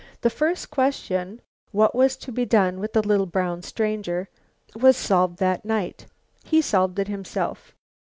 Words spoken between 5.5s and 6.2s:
night.